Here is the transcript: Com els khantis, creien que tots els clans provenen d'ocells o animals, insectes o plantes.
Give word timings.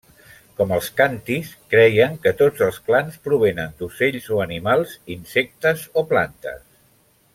Com 0.59 0.71
els 0.77 0.87
khantis, 0.99 1.51
creien 1.73 2.15
que 2.23 2.33
tots 2.39 2.65
els 2.67 2.79
clans 2.87 3.19
provenen 3.27 3.77
d'ocells 3.83 4.31
o 4.37 4.41
animals, 4.47 4.97
insectes 5.17 5.85
o 6.03 6.07
plantes. 6.15 6.65